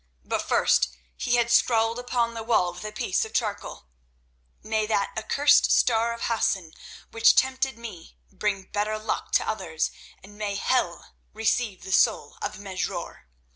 But 0.25 0.41
first 0.41 0.89
he 1.15 1.35
had 1.35 1.51
scrawled 1.51 1.99
upon 1.99 2.33
the 2.33 2.41
wall 2.41 2.73
with 2.73 2.83
a 2.85 2.91
piece 2.91 3.23
of 3.23 3.35
charcoal: 3.35 3.85
"May 4.63 4.87
that 4.87 5.11
accursed 5.15 5.71
Star 5.71 6.11
of 6.11 6.23
Hassan 6.23 6.73
which 7.11 7.35
tempted 7.35 7.77
me 7.77 8.17
bring 8.31 8.63
better 8.63 8.97
luck 8.97 9.31
to 9.33 9.47
others, 9.47 9.91
and 10.23 10.39
may 10.39 10.55
hell 10.55 11.13
receive 11.33 11.83
the 11.83 11.91
soul 11.91 12.39
of 12.41 12.57
Mesrour." 12.57 13.27